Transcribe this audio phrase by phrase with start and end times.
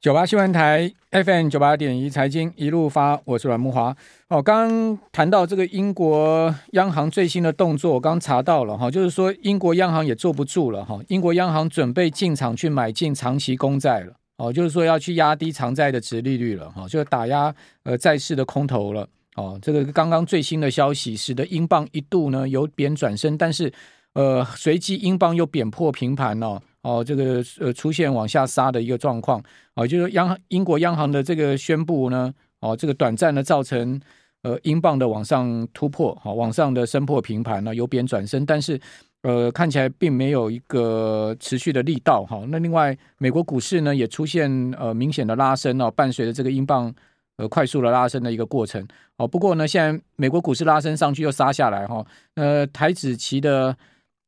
[0.00, 3.94] 九八新闻台 FM 九八点一财经一路发，我是阮慕华。
[4.28, 19.06] 哦，刚刚谈到这个英国央行最新的动作，我刚查到了哈，就是说英国央行也坐不住了哈，英国央行准备进场去买进长期公债了，哦，就是说要去压低长债的殖利率了哈，就打压呃债市的空头了。
[19.36, 23.70] 哦，这个刚刚最新的消息使得英镑一度呢由贬转升，但是
[24.14, 26.62] 呃随即英镑又贬破平盘了。
[26.82, 29.42] 哦，这个呃出现往下杀的一个状况，
[29.74, 34.00] 哦，就是央英国央行的这个宣布呢，哦，这个短暂的造成
[34.42, 38.80] 呃英镑的往上突破，好、哦，往上的升破平盘呢，由贬转升，但是
[39.22, 42.46] 呃看起来并没有一个持续的力道，哈、哦。
[42.48, 46.90] 那另外美国股市呢也出现呃明显的拉升哦，伴随着这个英镑
[47.36, 48.82] 呃快速的拉升的一个过程，
[49.18, 52.06] 哦，不过呢现在美国股市拉升上去又杀下来哈、哦，
[52.36, 53.76] 呃台指期的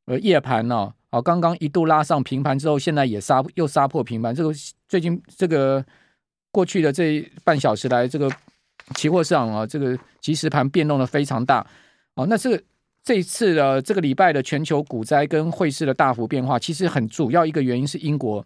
[0.05, 0.93] 呃夜盘呢。
[1.13, 4.33] 哦好，刚刚一度拉上平盘之后，现在也杀又杀破平盘。
[4.33, 4.51] 这个
[4.89, 5.85] 最近这个
[6.51, 8.27] 过去的这半小时来，这个
[8.95, 11.63] 期货市场啊，这个即时盘变动的非常大。
[12.15, 12.63] 哦，那这个
[13.03, 18.43] 这一次的这个礼拜的全球股灾跟汇市的大幅变化，其实很主要一个原因是英国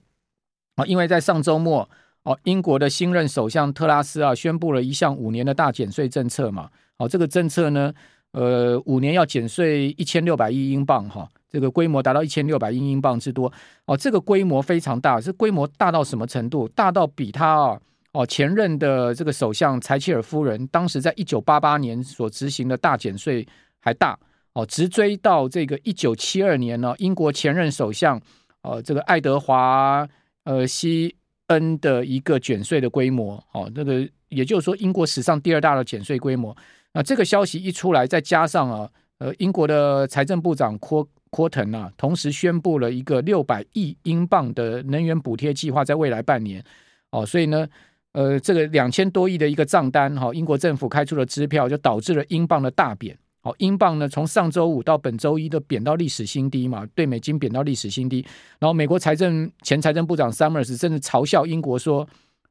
[0.76, 1.90] 啊，因为在上周末
[2.24, 6.70] 哦，英国的新任首相特拉斯啊，宣布了一项五年的大减税政策嘛。
[6.98, 7.94] 好，这个政策呢，
[8.34, 11.30] 呃，五年要减税一千六百亿英镑哈。
[11.50, 13.52] 这个规模达到一千六百亿英镑之多
[13.86, 16.68] 哦，这个规模非常大，是规模大到什么程度？
[16.70, 17.80] 大到比他啊
[18.12, 23.48] 哦前任的这个首相柴契尔夫人当时在一九八八年所执行的大减税
[23.80, 24.20] 还大
[24.54, 28.20] 哦，直追到这个一九七二年呢，英国前任首相
[28.64, 30.06] 呃这个爱德华
[30.44, 31.16] 呃西
[31.48, 36.54] 恩的一个减税的规模哦，那个也就是说英国史上第二大的减税规模。
[36.94, 38.90] 那这个消息一出来，再加上啊
[39.20, 41.08] 呃英国的财政部长科。
[41.32, 46.64] 霍腾啊，同时宣布了一个六百亿英镑的能源补贴计划，在未来半年
[47.12, 47.68] 哦，所以呢，
[48.14, 53.18] 呃，这个两千多亿的一个账单哈，英国政府开出了支票，就导致了英镑的大贬。
[53.44, 58.26] 哦，英镑呢，从上周五到本周一都贬到历史新低嘛，对美金贬到历史新低。
[58.60, 62.08] 然后，美国财政前财政部长 Summers 甚至嘲笑英国说：“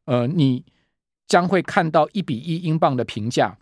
[0.06, 0.64] 呃，你
[1.26, 3.58] 将会看到一比一英镑的评价。”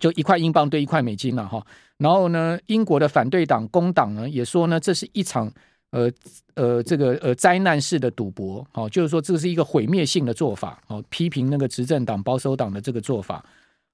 [0.00, 1.64] 就一块英镑兑一块美金了哈，
[1.98, 5.52] 然后呢，英国的反对党工党呢也说呢，这是一场
[5.90, 6.08] 呃
[6.54, 13.44] 呃这个呃灾难式的赌博，哦，就是说这是一个毁灭性的做法，哦，批评那个执政党保守党的这个做法，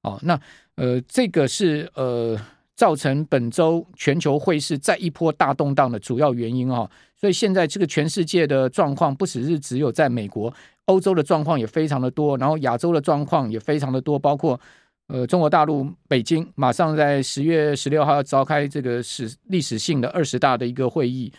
[0.03, 0.39] 哦，那
[0.75, 2.39] 呃这个是呃
[2.77, 10.53] 造成本周全球汇市再一波大动荡的主要原因哦，所以现在这个全世界的状况不只是只有在美国，
[10.85, 14.61] 欧洲的状况也非常的多，然后亚洲的状况也非常的多，包括。
[15.09, 21.31] 呃，中国大陆北京马上在十月十六号要召开这个史历史性的二十大的一个会议，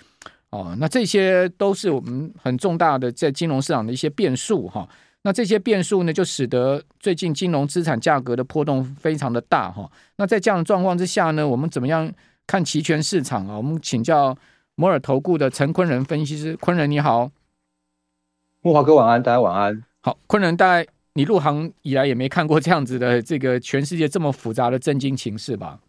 [0.51, 4.87] 哦，那这些都是我们很重大的在金融市场的一些变数哈。
[5.23, 9.91] 那这些变数呢，就使得最近金融资产价格的波动非常的大哈。
[10.17, 12.11] 那在这样的状况之下呢，我们怎么样
[12.45, 13.57] 看期权市场啊？
[13.57, 14.37] 我们请教
[14.75, 17.31] 摩尔投顾的陈坤仁分析师，坤仁你好，
[18.61, 19.83] 木华哥晚安，大家晚安。
[20.01, 20.94] 好，坤仁大概。
[21.17, 25.79] 你入行以来也没看过这样子的这个全世界这么复杂的震惊情势吧？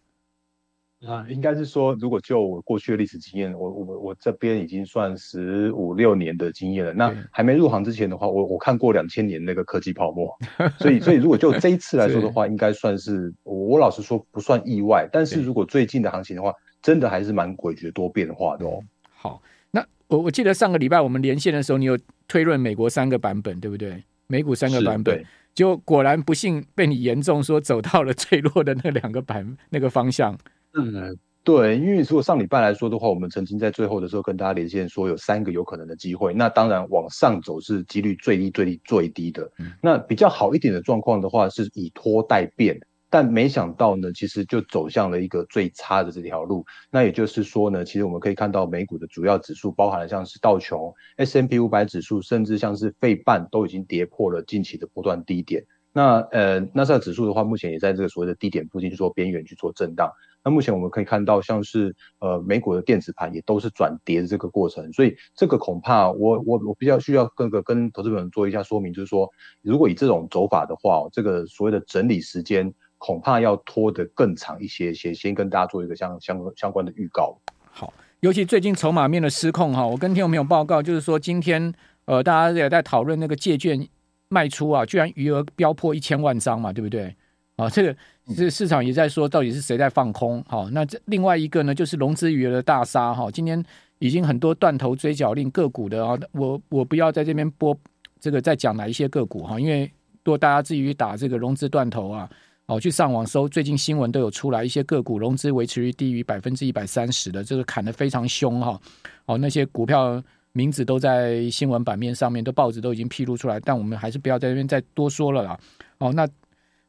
[1.05, 6.93] 啊，应该是说，如果就我过去的历史经验，我我我这边已经算十五六年的经验了。
[6.93, 10.33] 那还没入行之前的话，我我看过两千年那个科技泡沫，
[10.79, 15.07] 所以所以如果就这一次来说的话，应该算是我我老实说不算意外。
[15.11, 18.81] 但是如果最近的行情的话，真的还是蛮诡谲多变化的哦。
[19.13, 21.99] 好，那我我记得上个礼拜我们连线的时候，你有
[22.29, 24.01] 推论美国三个版本，对不对？
[24.27, 25.23] 美股三个版本，
[25.53, 30.37] 就果然不幸被你严重说走到了最弱的那两个版 那个方向。
[30.73, 39.49] 嗯，对，因为如果上礼拜来说的话，我们曾经在最后的时候跟大家连线说有三个有可能的机会，那当然往上走是几率最低、最低、最低的。
[39.57, 42.77] 嗯、那比较好一点的状况的话，是以拖待变。
[43.09, 46.65] 但没想到呢，其实就走向了一个最差的这条路。
[46.91, 55.63] 那也就是说呢，其实我们可以看到美股的主要指数，包含了像是道琼、S&P 五百指数，甚至像是费半，都已经跌破了近期的波段低点。
[55.93, 60.11] 那呃，纳斯达指数的话，目前也在这个所谓的低点附近去做边缘去做震荡。
[60.43, 64.91] 那目前我们可以看到，像是呃美股的电子盘也都是转跌的这个过程。
[64.93, 69.29] 所以这个恐怕我我我比较需要各个跟投资朋友做一下说明，就是说，
[69.61, 72.73] 如果以这种走法的话，这个所谓的整理时间。
[72.97, 77.37] 恐怕要拖得更长一些些，先跟大家做一个相相相关的预告。
[77.71, 81.73] 好，尤其最近筹码面的失控哈，我跟听众朋友报告，就是说今天
[82.05, 83.87] 呃，大家也在讨论那个借券
[84.29, 87.15] 卖出啊，居然余额飙破一千万张嘛，对不对？
[87.57, 87.95] 啊，这个
[88.35, 90.43] 这个市场也在说，到底是谁在放空？
[90.47, 93.63] 好，那这另外一个呢，就是融资余额的大杀哈，今天
[93.99, 97.75] 已经很多断头追缴令个股的啊，我我不要在这边播
[98.19, 99.91] 这个再讲哪一些个股哈，因为
[100.23, 102.29] 多大家至于打这个融资断头啊，
[102.67, 108.79] 哦，去上网搜，最近新闻都有出来一些个股融资维持率低于百分之一百三十的，这个砍得非常凶哈，
[109.25, 110.21] 哦，那些股票
[110.51, 115.57] 名字都在新闻版面上面，都报纸都已经披露出来，但我们还是不要在这边再多说了啦。
[115.99, 116.27] 哦，那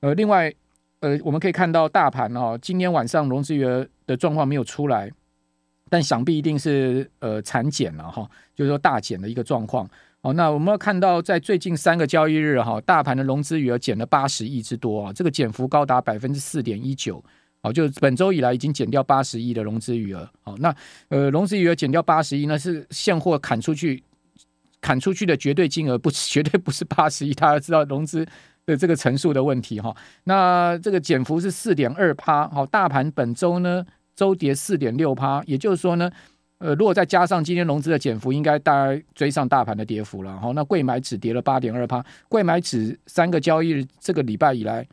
[0.01, 0.53] 呃，另外
[0.99, 5.11] 呃，我们可以看到大盘哦，今天晚上融资余额的状况没有出来。
[5.91, 9.89] 但想必一定是呃产减了哈，就是说大减的一个状况。
[10.21, 17.23] 好，那我们要看到在最近三个交易日哈，大盘的融资余额减了八十亿之多啊，这个减幅高达百分之四点一九。
[17.61, 20.29] 好，就本周以来已经减掉八十亿的融资余额。
[20.43, 20.75] 好，那
[21.09, 24.03] 呃融资余额减掉八十亿，那是现货砍出去，
[24.81, 28.27] 砍出去的绝对金额不 绝对不是八十亿，大家知道融资
[28.67, 29.97] 的这个层数的问题哈。
[30.25, 32.49] 那这个减幅是四点二趴。
[32.49, 33.85] 好，大盘本周呢，
[34.15, 36.11] 周跌四点六趴，也就是说呢，
[36.59, 40.39] 呃，如果再加上今天融资的减幅，应该大概追上大盘的跌幅了。
[40.41, 44.87] 好，那贵买指跌了八点二趴，贵买指三个交易日这个礼拜以来，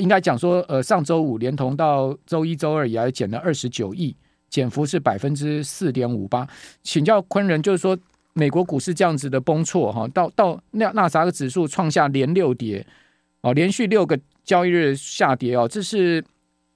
[0.00, 4.16] 应该讲说，呃，上周五连同到周一、周二以来减了二十九亿，
[4.50, 6.46] 减幅是百分之四点五八。
[6.82, 7.96] 请教昆仁，就是说
[8.32, 12.84] 美国股市这样子的崩挫，哈，到到那那啥个指数创下连六跌，
[13.42, 16.24] 哦，连续六个交易日下跌哦，这是。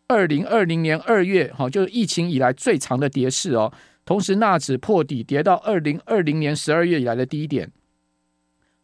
[0.08, 3.72] 二零二零年二月，哈，就是疫情以来最长的跌势哦。
[4.06, 7.70] 同时，纳指破底跌到二零二零年十二月以来的低点，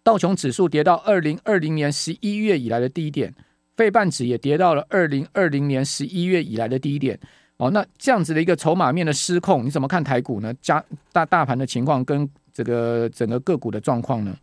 [0.02, 3.32] 道琼指数跌到二零二零年十一月以来的低点，
[3.76, 7.18] 费半指也跌到了二零二零年十一月以来的低点。
[7.58, 10.52] 哦，那这样子的一个筹码面的失控，你怎么看台股呢？
[10.60, 14.36] 加大大盘的情况跟这个整个个股的状况呢？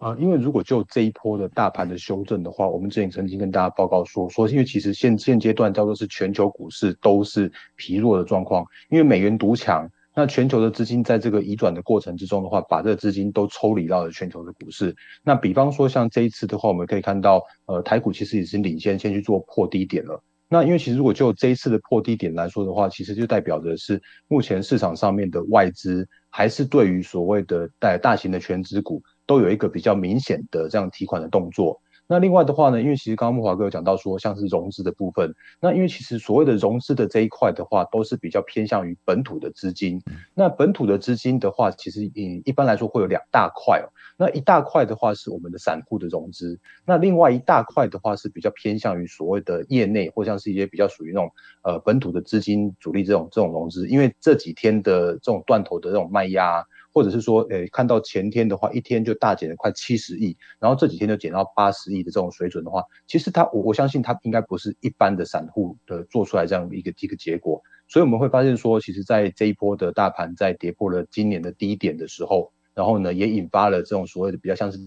[0.00, 14.96] 啊，因为如果就这一波的大盘的修正的话，我们之前曾经跟大家报告说，说因为其实现现阶段叫做是全球股市都是疲弱的状况，因为美元独强，那全球的资金在这个移转的过程之中的话，把这个资金都抽离到了全球的股市。
[15.22, 20.24] 那比方说像这一次的话，我们可以看到，呃，台股其实已经领先先去做破低点了。
[20.48, 29.00] 那因为其实如果就这一次的破低点来说的话，其实就代表着是目前市场上面的外资还是对于所谓的大大型的权值股。
[29.26, 31.80] 都有一个比较明显的这样提款的动作。
[32.12, 40.02] 那另外的话呢，因为其实刚刚木华哥有讲到说，像是融资的部分，那因为其实所谓的融资的这一块的话，都是比较偏向于本土的资金。
[40.34, 43.86] 那本土的资金的话，其实嗯一般来说会有两大块哦。
[44.18, 51.30] 那一大块的话是我们的散户的融资，那另外一大块的话是比较偏向于所谓的业内或像是一些比较属于那种
[51.62, 53.86] 呃本土的资金主力这种这种融资。
[53.86, 56.66] 因为这几天的这种断头的这种卖压。
[56.92, 74.78] 或者是说，诶、看到前天的话，一天就大减了快七十亿，然后这几天就减到八十亿的这种水准的话，其实它，我我相信它应该不是一般的散户的做出来这样一个一个结果，所以我们会发现说，其实，在这一波的大盘在跌破了今年的低点的时候，然后呢，也引发了这种所谓的比较像是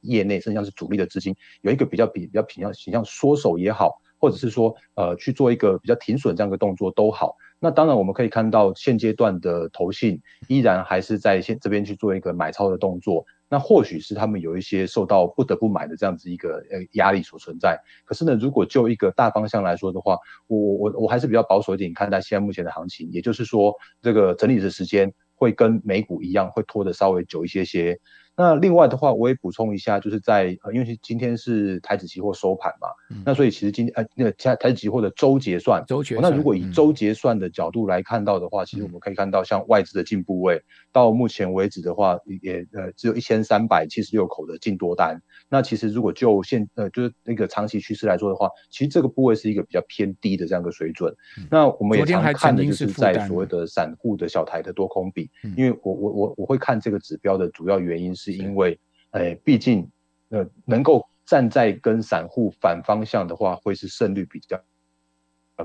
[0.00, 7.36] 业内，甚至像是主力的资金，有一个比较比比较偏向形象缩手也好，或者是说，呃，去做一个比较停损这样的动作都好。
[7.64, 13.24] 那当然，我们可以看到现阶段的投信依然还是在现这边去做一个买超的动作。
[13.48, 17.78] 那或许是他们有一些受到不得不买的这样子一个呃压力所存在。
[18.04, 20.18] 可是呢，如果就一个大方向来说的话，
[20.48, 23.08] 我我我还是比较保守一点看待现在目前的行情。
[23.12, 25.12] 也就是说，这个整理的时间
[25.42, 27.98] 会跟美股一样，会拖得稍微久一些些。
[28.36, 45.20] 那另外的话，我也补充一下，就是在呃，因为今天是台指期货收盘嘛，嗯、那所以其实今天呃那个台台指期货的周结算，周结算，那如果以周结算的角度来看到的话，嗯、其实我们可以看到，像外资的进部位，嗯、到目前为止的话，也呃只有一千三百七十六口的净多单。
[45.52, 51.14] 那其实如果就现呃就是那个长期趋势来说的话，其实这个部位是一个比较偏低的这样一个水准。
[51.38, 58.22] 嗯、那我们也常看的就是在所谓的散户的小台的多空比，嗯、因为我我我我会看这个指标的主要原因是。
[58.22, 58.78] 是因为，
[59.10, 59.90] 哎，毕竟，
[60.28, 64.56] 呃，能够站在跟散户反方向的话，会是胜率比较。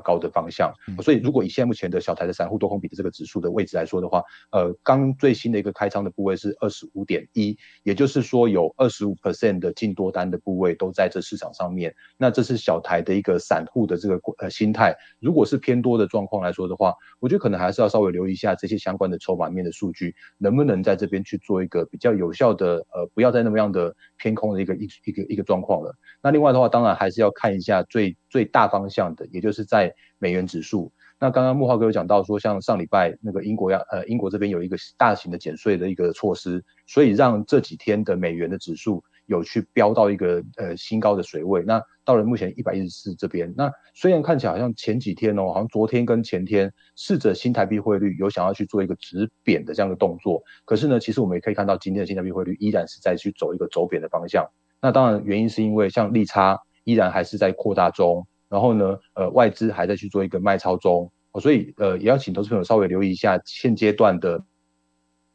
[0.03, 11.95] 高的方向，所以如果以现在目前的小台的散户多空比的这个指数的位置来说的话，呃，刚最新的一个开仓的部位是二十五点一，也就是说有二十五 percent 的进多单的部位都在这市场上面。
[12.17, 14.93] 那这是小台的一个散户的这个呃心态。
[15.19, 25.95] 如果是偏多的状况来说的话，我觉得可能还是要稍微留意一下这些相关的筹码面的数据，能不能在这边去做一个比较有效的呃，不要再那么样的偏空的一个一一个一个状况了。
[26.21, 29.76] 那另外的话，当然还是要看一下最最大方向的，也就是在。
[29.77, 41.61] 在美元指数，那刚刚慕浩哥有讲到说，像上礼拜那个英国要呃英国这边有一个大型的减税的一个措施，所以让这几天的美元的指数有去飙到一个呃新高的水位。
[41.63, 54.43] 那到了目前一百一十四这边，那虽然看起来好像前几天哦，好像昨天跟前天试着新台币汇率有想要去做一个止贬的这样的动作，可是呢，其实我们也可以看到今天的新台币汇率依然是在去走一个走贬的方向。
[54.81, 61.11] 那当然原因是因为像利差依然还是在扩大中，然后呢，呃外资还在去做一个卖超中。
[61.39, 64.43] 所以，呃，也要请投资朋友稍微留意一下现阶段的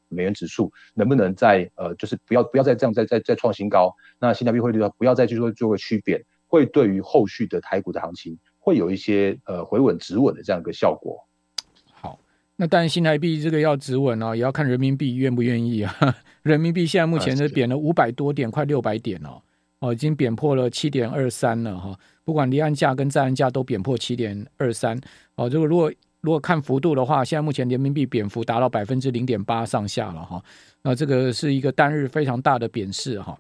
[0.08, 3.94] 美元指数能不能再，呃，就是不要不要再这样再再再创新高。
[4.18, 11.24] 那新台币汇率的话，不要再去做做个趋贬，会对于后续的台股的行情会有一些呃回稳止稳的这样一个效果。
[11.92, 12.18] 好，
[12.56, 15.94] 那当然新台币这个要止稳啊，也要看人民币愿不愿意啊。
[16.42, 19.40] 人民币现在目前是贬了五百多点，快六百点哦，
[19.82, 21.98] 哦，已经贬破了七点二三了哈。
[22.22, 24.96] 不管离岸价跟在岸价都贬破七点二三
[25.34, 25.50] 哦。
[25.50, 30.40] 这个如果如果看幅度的话，现在目前人民币贬幅达到百分之零点八上下了哈。
[30.82, 33.36] 那这个是一个单日非常大的贬势哈。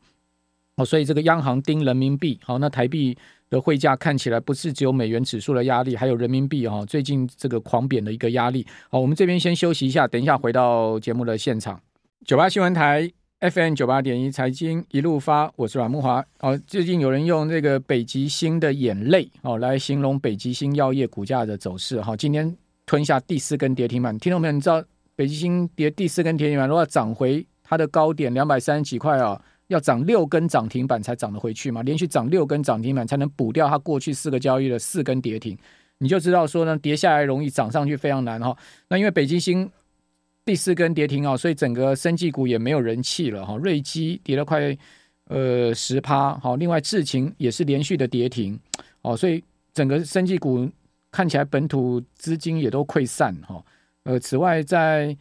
[0.74, 3.16] 哦，所以这个央行盯人民币，好，那台币
[3.48, 8.66] 的汇价看起来不是只有美元指数的压力，还有人民币哈最近这个狂贬的一个压力。
[8.90, 11.80] 好，我们这边先休息一下，等一下回到节目的现场。
[12.24, 13.21] 九八新闻台。
[13.42, 16.24] FM 九八点一财经一路发，我是阮慕华。
[16.38, 22.00] 哦，最近有人用这个北极星的眼泪哦来形容北极星药业股价的走势。
[22.00, 22.56] 哈，今天
[22.86, 24.16] 吞下第四根跌停板。
[24.20, 24.80] 听众朋友，你知道
[25.16, 31.82] 北极星跌第四根跌停板，如果涨回它的高点两百三十几块啊，要涨六根涨停板才涨得回去嘛？
[31.82, 35.58] 连续涨六根涨停板才能补掉它过去四个交易的四根跌停。
[35.98, 38.56] 你就知道说呢，跌下来容易，涨上去非常难哈。
[38.86, 39.68] 那因为北极星。
[40.44, 43.56] 第四根跌停啊，所以整个生技股也没有人气了哈。
[43.56, 44.76] 瑞基跌了快
[45.28, 48.58] 呃十趴，好，另外智勤也是连续的跌停，
[49.02, 50.68] 哦，所以整个生技股
[51.12, 53.64] 看起来本土资金也都溃散哈。
[54.02, 55.16] 呃，此外在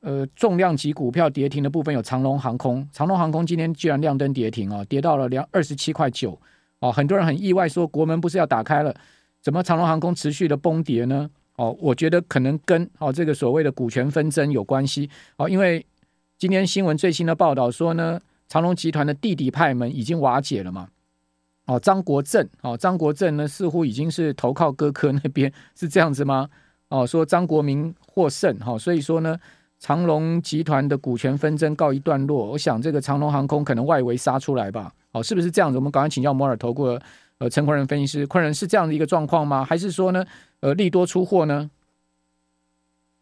[0.00, 6.40] 呃重量级股票跌停的部分有长龙航空，长龙航空今天居然亮灯跌停哦，跌到了两二十七块九，
[6.78, 8.94] 哦，很多人很意外说国门不是要打开了，
[9.42, 11.30] 怎么长龙航空持续的崩跌呢？
[11.56, 15.84] 哦，我觉得可能跟哦这个所谓的股权纷争有关系哦，因为
[16.36, 20.88] 今天新闻最新的报道说呢，长荣集团的弟弟派们已经瓦解了嘛。
[21.66, 26.48] 哦，张国政哦，张国政呢似乎已经是投靠哥哥那边，是这样子吗？
[26.88, 29.38] 哦，说张国民获胜哈，所以说呢，
[29.78, 32.50] 长荣集团的股权纷争告一段落。
[32.50, 34.92] 我想这个长荣航空可能外围杀出来吧？
[35.12, 35.78] 哦，是不是这样子？
[35.78, 36.98] 我们赶快请教摩尔投顾。
[37.38, 39.64] 呃，陈坤仁分析师，坤仁是这样的一个状况吗？
[39.64, 40.24] 还是说呢，
[40.60, 41.70] 呃，利多出货呢？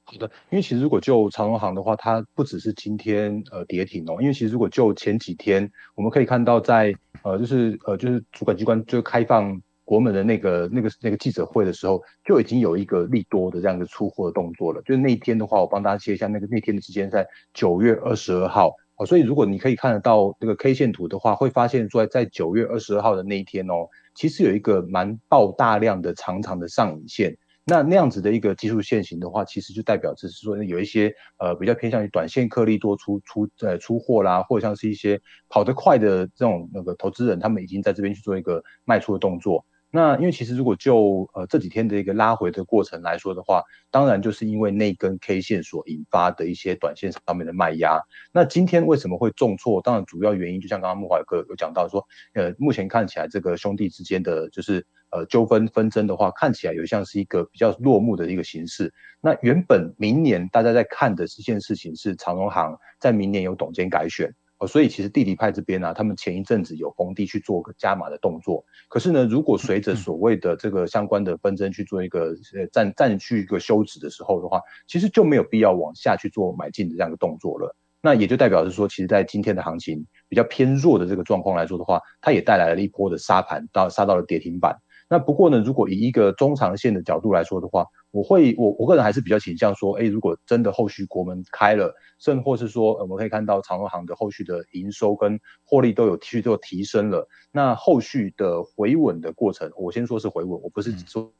[0.04, 6.92] 好的，因为其实如果就长荣航的话，它不只是今天呃跌停哦，因为其实如果就前几天，我们可以看到在
[7.22, 14.82] 呃就是呃就是主管机关就开放国门的那个那个那个记者会的时候，就已经有一个利多的这样的出货的动作了。
[14.82, 18.72] 就是那一天的话，我帮大家切一下那个那天的时间在九月二十二号。
[18.94, 23.88] 好，所以如果你可以看得到那个 K 线图的话，会发现说在九月二十二号的那一天哦。
[24.14, 39.64] 其实有一个蛮爆大量的长长的上影线，那那样子的一个技术线型的话，其实就代表着是说有一些呃比较偏向于短线颗粒多出出呃出货啦，或者像是一些跑得快的这种那个投资人，他们已经在这边去做一个卖出的动作。
[39.94, 48.00] 那因为其实如果就呃这几天的一个拉回的过程来说的话，当然就是因为那根 K 线所引发的一些短线上面的卖压。
[48.32, 49.82] 那今天为什么会重挫？
[49.82, 58.90] 当然主要原因就像刚刚慕驊哥有讲到说，呃目前看起来这个兄弟之间的就是呃纠纷纷争的话，看起来有像是一个比较落幕的一个形式。
[59.20, 64.34] 那原本明年大家在看的这件事情是长荣行在明年有董监改选。
[64.66, 68.64] 所以其实弟弟派这边呢、啊，他们前一阵子有逢低去做个加码的动作。
[68.88, 77.74] 可是呢，如果随着所谓的这个相关的纷争去做一个呃暂暂去一个休止的时候的话，其实就没有必要往下去做买进的这样一个动作了。
[78.00, 84.76] 那也就代表是说，其实在今天的行情比较偏弱的这个状况来说的话，它也带来了一波的杀盘，到杀到了跌停板。
[85.12, 101.30] 那不过呢，如果以一个中长线的角度来说的话，我会我我个人还是比较倾向说，哎，如果真的后续国门开了，甚或是说，我们可以看到长荣行的后续的营收跟获利都有继续做提升了，那后续的回稳的过程，我先说是回稳，我不是说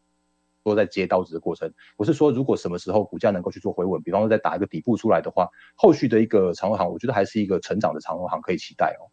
[0.65, 9.09] 说在接刀子的过程，我是说如果什么时候股价能够去做回稳，比方说再打一个底部出来的话，后续的一个长荣行，我觉得还是一个成长的长荣行可以期待哦。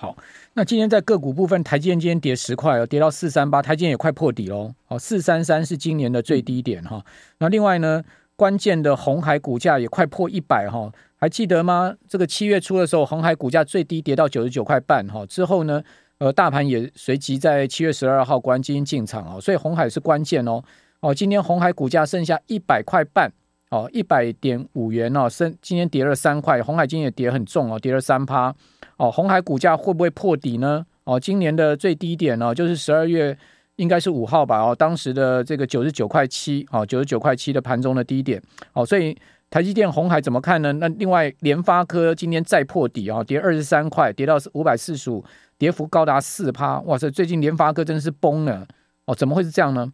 [0.00, 0.16] 好，
[0.54, 4.72] 那今天在个股部分，台积电今天跌十块哦，跌到四三八，台积电也快破底喽。
[4.86, 7.04] 好，四三三是今年的最低点哈。
[7.36, 8.02] 那另外呢，
[8.34, 11.94] 关键的红海股价也快破一百哈，还记得吗？
[12.08, 15.82] 这个七月初的时候，红海股价最低跌到九十九块半哈，之后呢，
[16.16, 20.62] 呃，大盘也随即在七月十二号关金进场啊，所以红海是关键哦。
[21.00, 23.30] 哦，今天红海股价剩下一百块半
[23.70, 28.54] 哦，一百点五元哦，升今天跌了三块，鸿海今天也跌很重哦，跌了三趴
[28.96, 30.84] 哦，鸿海股价会不会破底呢？
[31.04, 33.36] 哦，今年的最低点哦，就是十二月
[33.76, 39.16] 应该是五号吧哦，当时的这个九十九块七哦，九十九块七的盘中的低点哦，所以
[39.48, 40.72] 台积电、红海怎么看呢？
[40.72, 45.24] 那另外联发科今天再破底哦，跌二十三块，跌到五百四十五，
[45.58, 48.66] 跌幅高达四趴，哇塞，最近联发科真的是崩了
[49.06, 49.92] 哦，怎么会是这样呢？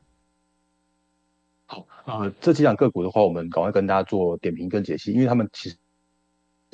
[1.66, 5.76] 好，呃，这几档个股的话，我们赶快跟大家做点评跟解析，因为他们其实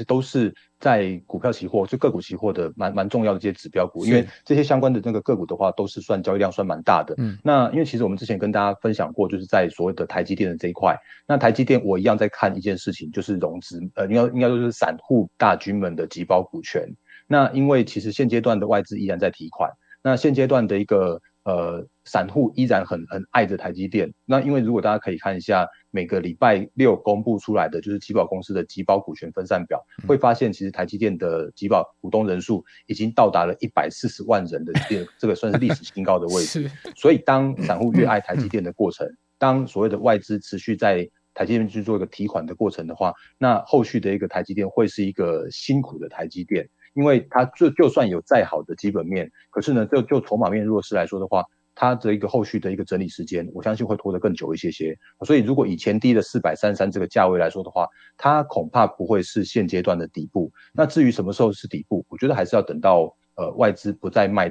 [0.07, 7.15] 都是在股票期货，就个股期货的蛮蛮重要的这些指标股，因为这些相关的那个个股的话，都是算交易量算蛮大的。
[7.17, 10.95] 嗯，那因为其实我们之前跟大家分享过，就是在所谓的台积电的这一块，
[11.27, 16.87] 那台积电我一样在看一件事情，就是融资，呃，应该应该说是散户大军们的集包股权。
[17.27, 19.71] 那因为其实现阶段的外资依然在提款，
[20.03, 21.23] 那现阶段的一个。
[21.45, 24.13] 呃，散户依然很很爱着台积电。
[24.25, 36.71] 那因为如果大家可以看一下每个礼拜六公布出来的就是集保公司的集保股权分散表，嗯、会发现其实台积电的集保股东人数已经到达了一百四十万人的这这个算是历史新高的位置。
[36.95, 39.05] 所以当散户越爱台积电的过程，
[39.37, 46.69] 当所谓的外资持续在台积电去做一个提款的过程的话，那后续的一个台积电会是一个辛苦的台积电。
[46.95, 51.45] 因为它就就算有再好的基本面，可是呢，就就筹码面弱势来说的话，
[51.75, 54.97] 它的一个后续的一个整理时间，我相信会拖得更久一些些。
[55.25, 60.53] 所以，如果以前低的四百三十三这个价位来说的话，它恐怕不会是现阶段的底部。
[60.73, 64.51] 那至于什么时候是底部，我觉得还是要等到呃外资不再卖。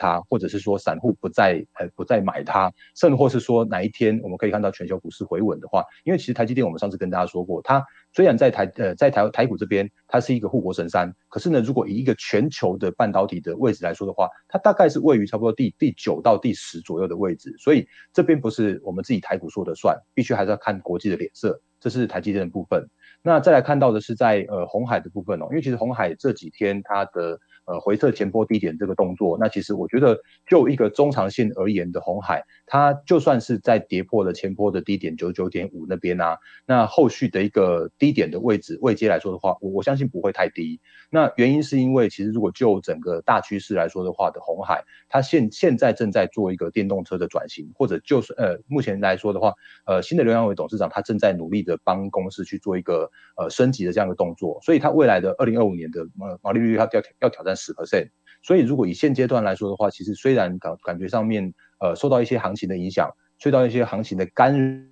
[0.00, 22.88] 它，或者是说散户不再呃不再买它，甚或是说哪一天我们可以看到全球股市回稳的话，因为其实台积电我们上次跟大家说过，它虽然在台呃在台台股这边它是一个护国神山，可是呢，如果以一个全球的半导体的位置来说的话，它大概是位于差不多第第九到第十左右的位置，所以这边不是我们自己台股说的算，必须还是要看国际的脸色，这是台积电的部分。
[23.22, 27.38] 那再来看到的是在呃红海的部分哦，因为其实红海这几天它的。
[27.70, 36.36] 呃，回撤前波低点这个动作，那其实我觉得就一个中长线而言的红海，它就算是在跌破了前波的低点九九点五那边啊，
[36.66, 40.80] 那后续的一个低点的位置位阶来说的话，我我相信不会太低。
[41.10, 49.54] 那原因是因为其实如果就整个大趋势来说的话的红海，它现现在正在做一个电动车的转型，或者就是呃目前来说的话，
[49.86, 57.54] 呃新的刘扬伟董事长他正在努力的帮公司去做一个呃升级的这样的动作，所以他未来的二零二五年的呃毛利率要要要挑战。
[57.60, 58.08] 十 percent，
[58.42, 64.88] 所以如果以现阶段来说的话，其实虽然感感觉上面呃受到一些行情的影响，受到一些行情的干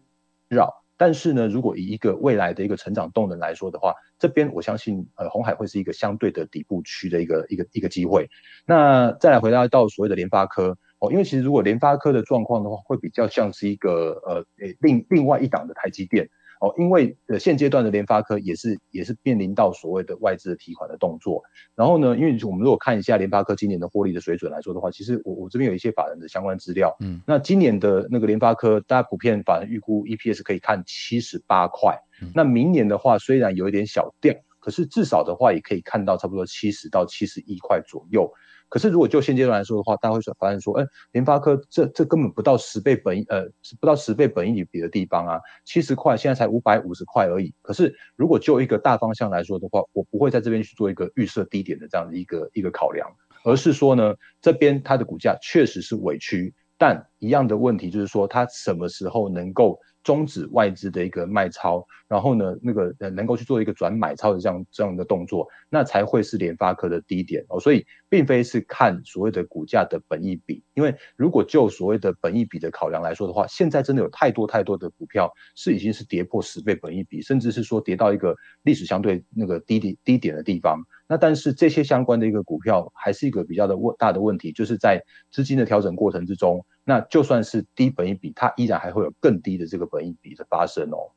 [0.49, 8.29] 扰，但是呢，如果以一个未来的一个成长动能来说的话，这边我相信呃红海会是一个相对的底部区的一个一个一个机会。
[8.67, 16.29] 那再来回到到所谓的联发科哦，因为其实如果联发科的状况的话，会比较像是一个呃诶另另外一档的台积电。
[16.61, 21.43] 哦，因为呃现阶段的联发科也是也是面临到所谓的外资的提款的动作，
[21.75, 38.31] 然后呢，因为我们如果看一下联发科今年的获利的水准来说的话，其实我我这边有一些法人的相关资料，嗯，那今年的那个联发科，大家普遍法人预估 EPS 可以看七十八块，嗯，那明年的话虽然有一点小掉，可是至少的话也可以看到差不多七十到七十一块左右。
[38.69, 43.47] 可是，如果就现阶段来说的话，大家会发现说，哎，联发科这这根本不到十倍本，呃，
[43.81, 47.55] 不到十倍本益比的地方啊，七十块现在才五百五十块而已。
[47.63, 53.09] 可是，如果就一个大方向来说的话，我不会在这边去做一个预设低点的这样的一个一个考量，
[53.45, 67.61] 而是说呢，这边它的股价确实是委屈，但一样的问题就是说，它什么时候能够终止外资的一个卖超，然后呢，那个呃能够去做一个转买超的这样这样的动作，那才会是联发科的低点哦。
[67.61, 80.79] 所以并非是看所谓的股价的本益比，因为如果就所谓的本益比的考量来说的话，现在真的有太多太多的股票是已经是跌破十倍本益比，甚至是说跌到一个历史相对那个低点低点的地方。
[81.11, 89.99] 那但是这些相关的一个股票还是一个比较的问大的问题，就是在资金的调整过程之中，那就算是低本益比，它依然还会有更低的这个本。
[89.99, 91.11] 本益比的发生哦，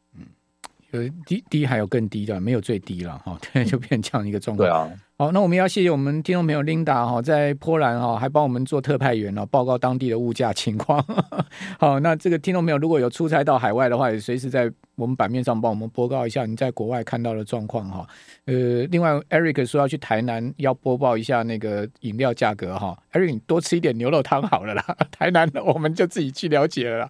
[0.91, 4.67] 有低低还有更低的，没有最低了哈，对，就变这样一个状况。
[4.67, 11.03] 对啊，好，那我们要谢谢我们听众朋友 Linda 哈，在波兰哈还帮我们做特派员哦，报告当地的物价情况。
[11.79, 18.07] 好，那这个听众朋友如果有出差到海外的话，也随时在我们版面上帮我们播告一下你在国外看到的状况哈。
[18.45, 27.09] 呃，另外 Eric 说要去台南要播报一下那个饮料价格哈，Eric 你多吃一点牛肉汤好了啦， 台南我们就自己去了解了啦。